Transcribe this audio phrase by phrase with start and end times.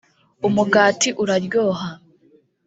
[0.47, 1.89] umugati uraryoha.